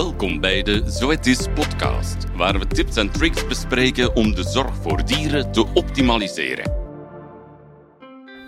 [0.00, 5.04] Welkom bij de Zoetis podcast, waar we tips en tricks bespreken om de zorg voor
[5.04, 6.72] dieren te optimaliseren.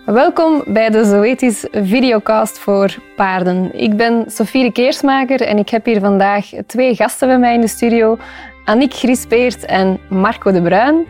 [0.05, 3.79] Welkom bij de Zoetis videocast voor paarden.
[3.79, 7.67] Ik ben Sofie Keersmaker en ik heb hier vandaag twee gasten bij mij in de
[7.67, 8.17] studio.
[8.65, 11.05] Annick Grispeert en Marco de Bruin.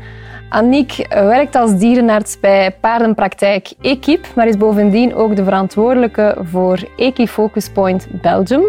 [0.54, 7.70] Annick werkt als dierenarts bij paardenpraktijk Equip, maar is bovendien ook de verantwoordelijke voor Equifocus
[7.70, 8.64] Point Belgium,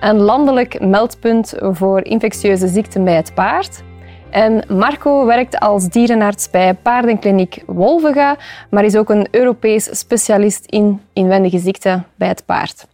[0.00, 3.82] een landelijk meldpunt voor infectieuze ziekten bij het paard.
[4.30, 8.36] En Marco werkt als dierenarts bij paardenkliniek Wolvega,
[8.70, 12.86] maar is ook een Europees specialist in inwendige ziekten bij het paard.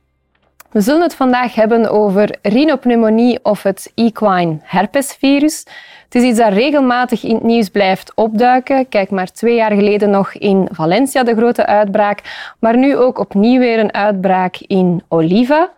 [0.73, 5.67] We zullen het vandaag hebben over rhinopneumonie of het equine herpesvirus.
[6.05, 8.89] Het is iets dat regelmatig in het nieuws blijft opduiken.
[8.89, 12.21] Kijk maar twee jaar geleden nog in Valencia de grote uitbraak,
[12.59, 15.73] maar nu ook opnieuw weer een uitbraak in Oliva.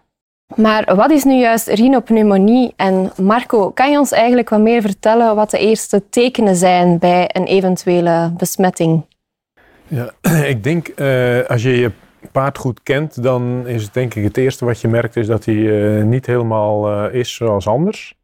[0.54, 2.72] Maar wat is nu juist rhinopneumonie?
[2.76, 7.30] En Marco, kan je ons eigenlijk wat meer vertellen wat de eerste tekenen zijn bij
[7.32, 9.04] een eventuele besmetting?
[9.88, 10.10] Ja,
[10.52, 11.91] ik denk uh, als je je
[12.33, 15.44] paard goed kent, dan is het denk ik het eerste wat je merkt is dat
[15.44, 18.14] hij uh, niet helemaal uh, is zoals anders.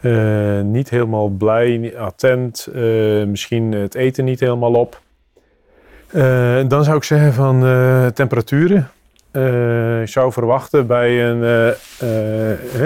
[0.00, 2.68] Uh, niet helemaal blij, attent,
[3.26, 5.00] misschien het eten niet helemaal op.
[6.68, 7.60] dan zou ik zeggen van
[8.14, 8.90] temperaturen.
[9.32, 11.74] je zou verwachten bij een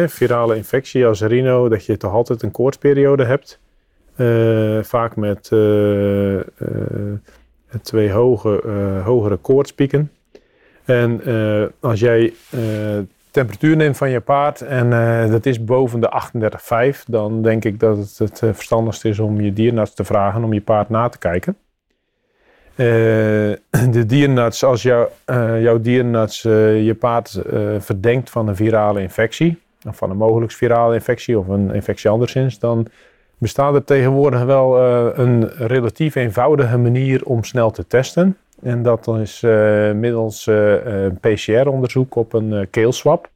[0.08, 3.60] virale infectie als rhino dat je toch altijd een koortsperiode hebt.
[4.86, 5.50] vaak met
[7.82, 8.62] twee hoge,
[9.04, 10.10] hogere koortspieken.
[10.84, 12.60] En uh, als jij uh,
[13.30, 16.12] temperatuur neemt van je paard en uh, dat is boven de
[16.94, 20.52] 38,5, dan denk ik dat het het verstandigst is om je dierenarts te vragen om
[20.52, 21.56] je paard na te kijken.
[23.96, 25.08] de dierenarts, als jou,
[25.60, 27.42] jouw dierenarts je paard
[27.78, 32.58] verdenkt van een virale infectie, of van een mogelijk virale infectie of een infectie anderszins,
[32.58, 32.86] dan
[33.38, 34.80] bestaat er tegenwoordig wel
[35.18, 38.36] een relatief eenvoudige manier om snel te testen.
[38.62, 43.30] En dat is uh, middels uh, PCR-onderzoek op een keelswap.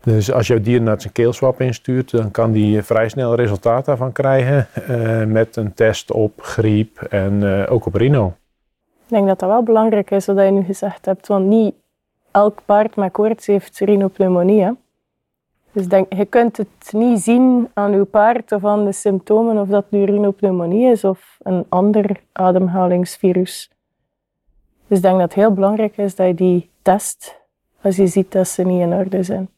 [0.00, 4.68] Dus als jouw dierenarts een keelswap instuurt, dan kan die vrij snel resultaat daarvan krijgen
[5.32, 8.26] met een test op griep en ook op rhino.
[9.04, 11.74] Ik denk dat dat wel belangrijk is wat je nu gezegd hebt, want niet
[12.30, 14.62] elk paard met koorts heeft rhinopneumonie.
[14.62, 14.70] Hè?
[15.72, 19.68] Dus denk, je kunt het niet zien aan uw paard of aan de symptomen of
[19.68, 23.70] dat nu rhinopneumonie is of een ander ademhalingsvirus.
[24.86, 27.42] Dus ik denk dat het heel belangrijk is dat je die test
[27.80, 29.48] als je ziet dat ze niet in orde zijn.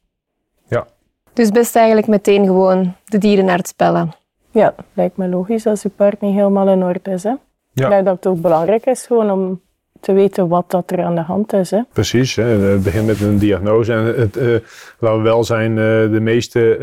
[0.68, 0.86] Ja.
[1.32, 4.12] Dus best eigenlijk meteen gewoon de dierenarts bellen.
[4.50, 7.22] Ja, lijkt me logisch als je paard niet helemaal in orde is.
[7.22, 7.34] Hè.
[7.72, 7.84] Ja.
[7.84, 9.60] Ik denk dat het ook belangrijk is gewoon om
[10.00, 11.70] te weten wat dat er aan de hand is.
[11.70, 11.80] Hè.
[11.92, 12.44] Precies, hè.
[12.44, 13.92] het begint met een diagnose.
[13.92, 14.58] En het, uh,
[14.98, 15.76] laten we wel zijn, uh,
[16.12, 16.78] de meeste,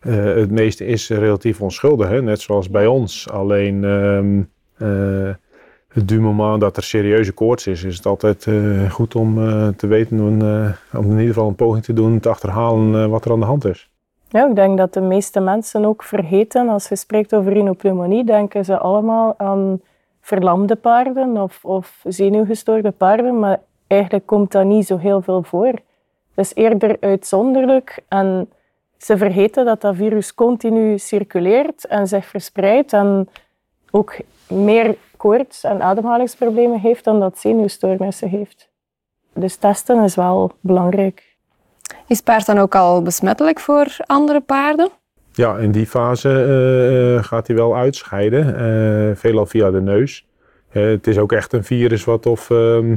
[0.00, 2.22] uh, het meeste is relatief onschuldig, hè.
[2.22, 3.30] net zoals bij ons.
[3.30, 4.50] Alleen um,
[5.94, 9.86] du moment dat er serieuze koorts is, is het altijd uh, goed om uh, te
[9.86, 13.32] weten, om, uh, om in ieder geval een poging te doen te achterhalen wat er
[13.32, 13.90] aan de hand is.
[14.28, 18.64] Ja, ik denk dat de meeste mensen ook vergeten, als je spreekt over rhinopneumonie, denken
[18.64, 19.80] ze allemaal aan
[20.20, 25.72] verlamde paarden of, of zenuwgestoorde paarden, maar eigenlijk komt dat niet zo heel veel voor.
[26.34, 28.50] Het is eerder uitzonderlijk en
[28.98, 33.28] ze vergeten dat dat virus continu circuleert en zich verspreidt en
[33.90, 34.16] ook
[34.48, 38.70] meer koorts en ademhalingsproblemen heeft dan dat zenuwstoornissen heeft.
[39.34, 41.36] Dus testen is wel belangrijk.
[42.06, 44.90] Is paard dan ook al besmettelijk voor andere paarden?
[45.32, 46.28] Ja, in die fase
[47.16, 50.26] uh, gaat hij wel uitscheiden, uh, veelal via de neus.
[50.72, 52.96] Uh, het is ook echt een virus wat of ehm,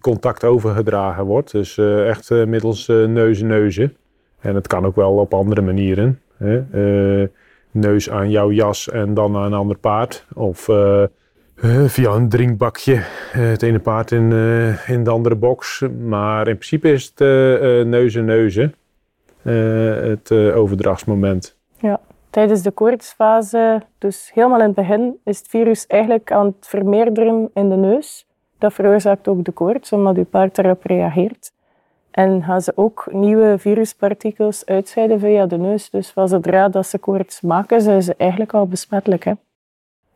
[0.00, 1.50] contact overgedragen wordt.
[1.50, 3.96] Dus echt middels neus-neuzen.
[4.40, 6.20] En het kan ook wel op andere manieren
[7.70, 10.26] neus aan jouw jas en dan aan een ander paard.
[10.34, 11.04] Of uh,
[11.86, 13.02] via een drinkbakje, uh,
[13.32, 14.32] het ene paard in,
[14.86, 15.84] in de andere box.
[16.06, 17.18] Maar in principe is het
[17.86, 18.74] neuzen neuzen
[20.08, 21.56] het overdrachtsmoment.
[21.80, 22.00] Ja,
[22.30, 27.50] tijdens de koortsfase, dus helemaal in het begin, is het virus eigenlijk aan het vermeerderen
[27.54, 28.26] in de neus.
[28.58, 31.52] Dat veroorzaakt ook de koorts, omdat je paard daarop reageert.
[32.18, 35.90] En gaan ze ook nieuwe viruspartikels uitscheiden via de neus.
[35.90, 39.24] Dus van zodra dat ze koorts maken, zijn ze eigenlijk al besmettelijk.
[39.24, 39.32] Hè?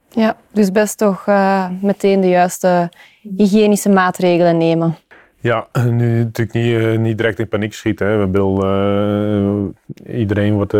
[0.09, 2.91] Ja, dus best toch uh, meteen de juiste
[3.37, 4.97] hygiënische maatregelen nemen.
[5.41, 8.07] Ja, nu natuurlijk niet, uh, niet direct in paniek schieten.
[8.07, 8.17] Hè.
[8.17, 10.75] We wil, uh, iedereen wordt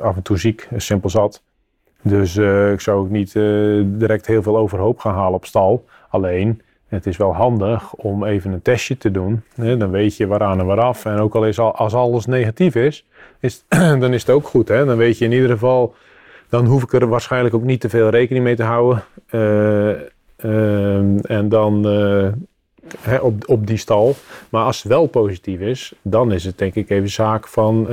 [0.00, 1.42] af en toe ziek, simpel zat.
[2.02, 2.36] Dus
[2.72, 3.32] ik zou ook niet
[3.84, 5.84] direct heel veel overhoop gaan halen op stal.
[6.08, 9.42] Alleen, het is wel handig om even een testje te doen.
[9.54, 11.04] Dan weet je waaraan en waaraf.
[11.04, 13.04] En ook al is al, als alles negatief is,
[13.40, 13.64] is
[14.02, 14.68] dan is het ook goed.
[14.68, 14.84] Hè?
[14.84, 15.94] Dan weet je in ieder geval,
[16.48, 19.04] dan hoef ik er waarschijnlijk ook niet te veel rekening mee te houden.
[19.30, 19.40] Uh,
[20.44, 22.28] uh, en dan uh,
[23.00, 24.14] hè, op, op die stal.
[24.48, 27.86] Maar als het wel positief is, dan is het denk ik even zaak van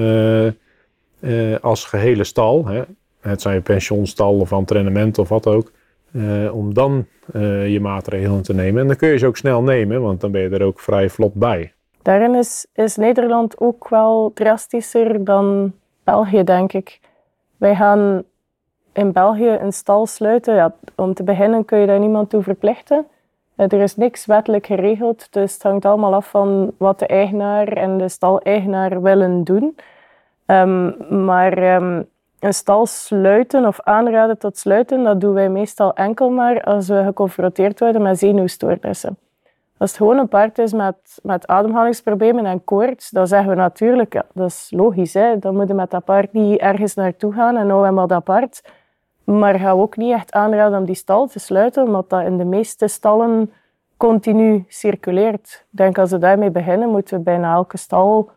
[1.62, 2.68] als gehele stal.
[2.68, 2.82] Hè?
[3.20, 5.72] Het zijn pensioenstal of entrainement of wat ook
[6.16, 8.82] uh, om dan uh, je maatregelen te nemen.
[8.82, 11.10] En dan kun je ze ook snel nemen, want dan ben je er ook vrij
[11.10, 11.74] vlot bij.
[12.02, 15.74] Daarin is, is Nederland ook wel drastischer dan
[16.04, 17.00] België, denk ik.
[17.58, 18.24] Wij gaan
[18.94, 20.56] in België een stal sluiten.
[20.56, 23.06] Ja, om te beginnen kun je daar niemand toe verplichten.
[23.56, 27.98] Er is niks wettelijk geregeld, dus het hangt allemaal af van wat de eigenaar en
[27.98, 29.76] de staleigenaar willen doen.
[30.46, 30.96] Um,
[31.26, 32.06] maar um,
[32.46, 37.04] een stal sluiten of aanraden tot sluiten, dat doen wij meestal enkel maar als we
[37.04, 39.18] geconfronteerd worden met zenuwstoornissen.
[39.78, 44.22] Als het gewoon een paard is met, met ademhalingsproblemen en koorts, dan zeggen we natuurlijk,
[44.34, 45.40] dat is logisch, hè?
[45.40, 48.64] dan moet je met dat paard niet ergens naartoe gaan en nou maar dat paard.
[49.24, 52.46] Maar ga ook niet echt aanraden om die stal te sluiten, omdat dat in de
[52.46, 53.52] meeste stallen
[53.98, 55.66] continu circuleert.
[55.72, 58.30] Ik denk als we daarmee beginnen, moeten we bijna elke stal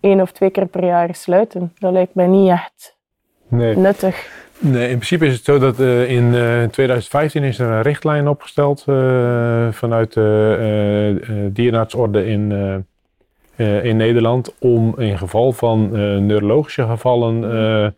[0.00, 1.72] één of twee keer per jaar sluiten.
[1.78, 2.96] Dat lijkt mij niet echt
[3.52, 3.76] nee.
[3.76, 4.40] nuttig.
[4.58, 8.28] Nee, in principe is het zo dat uh, in uh, 2015 is er een richtlijn
[8.28, 12.52] opgesteld uh, vanuit de dierenartsorde in,
[13.56, 15.90] in Nederland om in geval van
[16.26, 17.94] neurologische gevallen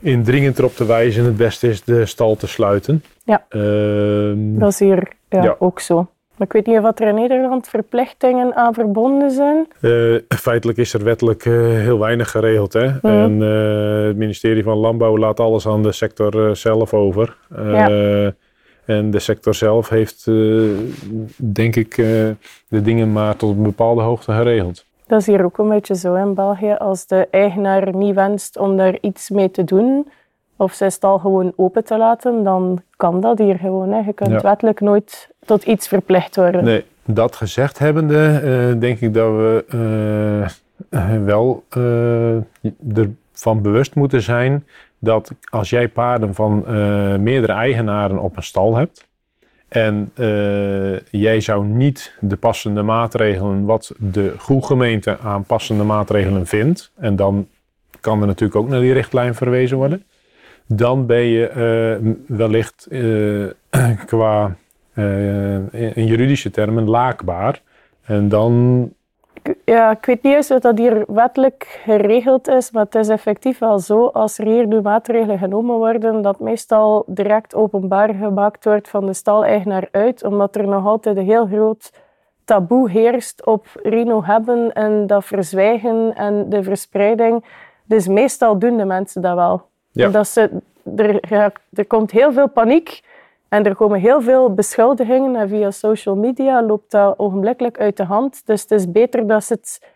[0.00, 3.02] indringend erop te wijzen het beste is de stal te sluiten.
[3.24, 5.56] Ja, ehm, dat is hier ja, ja.
[5.58, 6.08] ook zo.
[6.36, 9.66] Maar ik weet niet of er in Nederland verplichtingen aan verbonden zijn.
[9.80, 12.72] Uh, feitelijk is er wettelijk uh, heel weinig geregeld.
[12.72, 12.86] Hè?
[12.86, 12.98] Mm.
[13.02, 17.36] En uh, het ministerie van Landbouw laat alles aan de sector zelf over.
[17.56, 18.32] Ja.
[18.84, 20.24] En de sector zelf heeft,
[21.36, 21.96] denk ik,
[22.68, 24.84] de dingen maar tot een bepaalde hoogte geregeld.
[25.06, 26.74] Dat is hier ook een beetje zo in België.
[26.78, 30.08] Als de eigenaar niet wenst om daar iets mee te doen,
[30.56, 33.92] of zijn stal gewoon open te laten, dan kan dat hier gewoon.
[33.92, 33.98] Hè.
[33.98, 34.40] Je kunt ja.
[34.40, 36.64] wettelijk nooit tot iets verplicht worden.
[36.64, 39.64] Nee, dat gezegd hebbende, uh, denk ik dat we
[40.90, 42.36] uh, wel uh,
[43.32, 44.66] ervan bewust moeten zijn
[44.98, 46.64] dat als jij paarden van
[47.22, 49.06] meerdere eigenaren op een stal hebt
[49.68, 50.12] en
[51.10, 57.48] jij zou niet de passende maatregelen, wat de gemeente aan passende maatregelen vindt, en dan
[58.00, 60.04] kan er natuurlijk ook naar die richtlijn verwezen worden,
[60.66, 62.88] dan ben je wellicht
[64.06, 64.56] qua
[64.96, 67.62] uh, in juridische termen laakbaar.
[68.04, 68.90] En dan.
[69.64, 73.58] Ja, ik weet niet eens of dat hier wettelijk geregeld is, maar het is effectief
[73.58, 74.06] wel zo.
[74.06, 79.12] Als er hier nu maatregelen genomen worden, dat meestal direct openbaar gemaakt wordt van de
[79.12, 81.92] staleigenaar uit, omdat er nog altijd een heel groot
[82.44, 87.44] taboe heerst op rino hebben en dat verzwijgen en de verspreiding.
[87.84, 89.62] Dus meestal doen de mensen dat wel.
[89.96, 90.08] Ja.
[90.08, 90.50] Dat ze,
[90.96, 91.20] er,
[91.72, 93.02] er komt heel veel paniek
[93.48, 98.04] en er komen heel veel beschuldigingen en via social media loopt dat ogenblikkelijk uit de
[98.04, 98.46] hand.
[98.46, 99.86] Dus het is beter dat ze het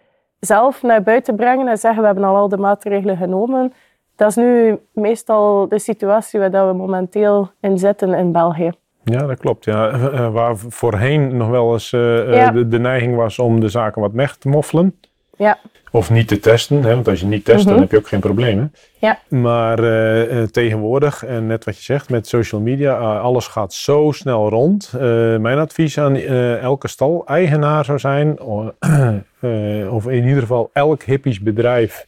[0.40, 3.72] zelf naar buiten brengen en zeggen we hebben al, al de maatregelen genomen.
[4.16, 8.70] Dat is nu meestal de situatie waar we momenteel in zitten in België.
[9.04, 9.64] Ja, dat klopt.
[9.64, 9.88] Ja.
[9.88, 12.50] Eh, eh, waar voorheen nog wel eens uh, ja.
[12.50, 14.99] de, de, neiging was om de zaken wat weg te moffelen.
[15.40, 15.58] Ja.
[15.90, 16.94] Of niet te testen, hè?
[16.94, 17.82] want als je niet test, dan mhm.
[17.82, 18.72] heb je ook geen problemen.
[18.98, 19.18] Ja.
[19.28, 24.10] Maar uh, tegenwoordig, en net wat je zegt met social media, uh, alles gaat zo
[24.14, 24.92] snel rond.
[24.94, 25.00] Uh,
[25.36, 28.40] mijn advies aan elke stal-eigenaar zou zijn,
[29.96, 32.06] of in ieder geval elk hippisch bedrijf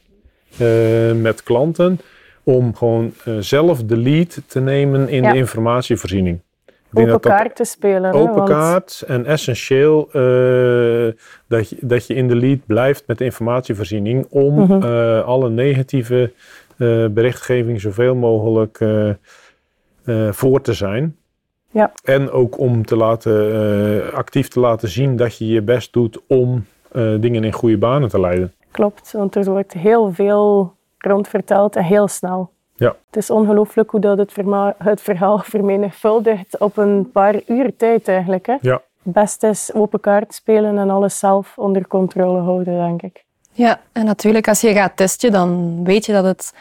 [1.15, 1.99] met klanten,
[2.43, 6.39] om gewoon zelf de lead te nemen in de informatievoorziening
[6.93, 8.13] open kaart te spelen.
[8.13, 11.13] Open hè, kaart en essentieel uh,
[11.53, 14.83] dat, je, dat je in de lead blijft met de informatievoorziening om mm -hmm.
[14.83, 16.31] uh, alle negatieve
[16.77, 18.77] uh, berichtgeving zoveel mogelijk
[20.31, 21.15] voor te zijn.
[21.71, 21.91] Ja.
[22.03, 26.65] En ook om te laten, actief te laten zien dat je je best doet om
[27.19, 28.53] dingen in goede banen te leiden.
[28.71, 32.51] Klopt, want er wordt heel veel rondverteld en heel snel.
[32.75, 32.95] Ja.
[33.05, 34.35] Het is ongelooflijk hoe dat het,
[34.77, 38.45] het verhaal vermenigvuldigt op een paar uur tijd eigenlijk.
[38.45, 38.55] Hè?
[38.61, 38.81] Ja.
[39.03, 43.23] Best is open kaart spelen en alles zelf onder controle houden, denk ik.
[43.51, 46.53] Ja, en natuurlijk als je gaat testen, dan weet je dat het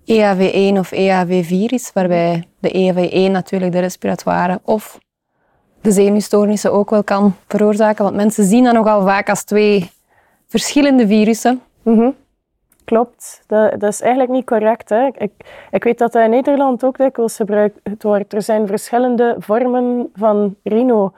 [0.00, 4.98] EAV1 of EAV4 is, waarbij de EAV1 natuurlijk de respiratoire of
[5.80, 8.04] de zenuwstoornissen ook wel kan veroorzaken.
[8.04, 9.90] Want mensen zien dat nogal vaak als twee
[10.46, 11.62] verschillende virussen.
[11.82, 12.14] Mm
[12.86, 14.88] Klopt, dat, dat, is eigenlijk niet correct.
[14.88, 15.06] Hè.
[15.06, 15.32] Ik,
[15.70, 18.32] ik weet dat dat in Nederland ook dikwijls gebruikt wordt.
[18.32, 21.12] Er zijn verschillende vormen van rhino.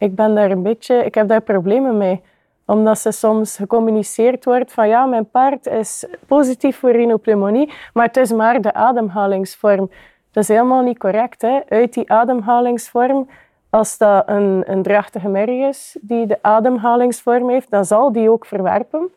[0.00, 2.22] Ik ben daar een beetje, ik heb daar problemen mee.
[2.64, 8.16] Omdat ze soms gecommuniceerd wordt van ja, mijn paard is positief voor rhinopneumonie, maar het
[8.16, 9.90] is maar de ademhalingsvorm.
[10.30, 11.42] Dat is helemaal niet correct.
[11.42, 11.60] Hè?
[11.68, 13.28] Uit die ademhalingsvorm,
[13.70, 18.46] als dat een, een drachtige merrie is die de ademhalingsvorm heeft, dan zal die ook
[18.46, 19.10] verwerpen.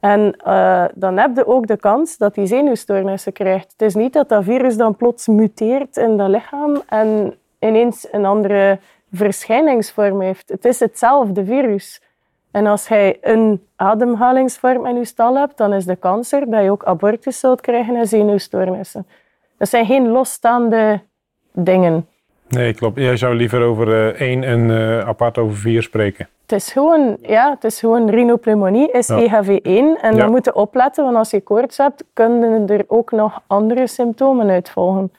[0.00, 3.72] En uh, dan heb je ook de kans dat hij zenuwstoornissen krijgt.
[3.72, 8.24] Het is niet dat dat virus dan plots muteert in dat lichaam en ineens een
[8.24, 8.78] andere
[9.12, 10.48] verschijningsvorm heeft.
[10.48, 12.00] Het is hetzelfde virus.
[12.50, 16.62] En als hij een ademhalingsvorm in je stal hebt, dan is de kans er dat
[16.62, 19.06] je ook abortus zult krijgen en zenuwstoornissen.
[19.56, 21.00] Dat zijn geen losstaande
[21.52, 22.06] dingen.
[22.48, 22.98] Nee, klopt.
[22.98, 26.28] Jij zou liever over uh, één en uh, apart over vier spreken.
[26.42, 29.60] Het is gewoon, ja, het is gewoon rhinopneumonie, is EHV1.
[29.62, 30.10] En ja.
[30.10, 34.50] dan moet je opletten, want als je koorts hebt, kunnen er ook nog andere symptomen
[34.50, 35.12] uitvolgen.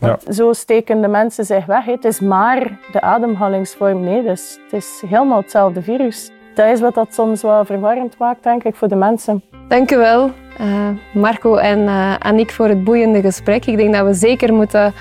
[0.00, 0.18] Ja.
[0.32, 1.84] Zo steken de mensen zich weg.
[1.84, 4.04] Het is maar de ademhalingsvorm.
[4.04, 6.30] Nee, dus het is helemaal hetzelfde virus.
[6.54, 9.42] Dat is wat dat soms wel verwarrend maakt, denk ik, voor de mensen.
[9.68, 10.30] Dank u wel,
[10.60, 13.66] uh, Marco en uh, Annick, voor het boeiende gesprek.
[13.66, 14.94] Ik denk dat we zeker moeten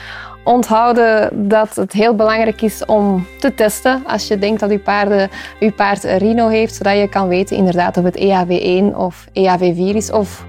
[0.43, 5.29] onthouden dat het heel belangrijk is om te testen als je denkt dat je, paarden,
[5.59, 10.11] je paard rhino heeft, zodat je kan weten inderdaad of het EHV1 of EHV4 is
[10.11, 10.45] of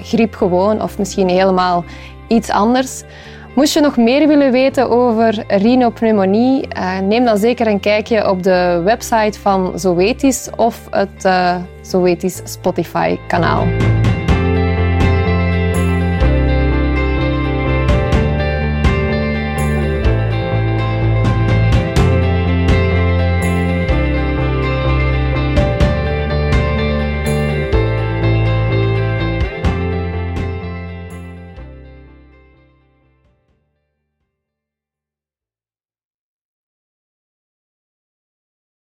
[0.00, 1.84] griep gewoon of misschien helemaal
[2.28, 3.04] iets anders.
[3.54, 8.42] Moest je nog meer willen weten over rhinopneumonie, uh, neem dan zeker een kijkje op
[8.42, 13.66] de website van Zoetis of het uh, Zoetis Spotify kanaal.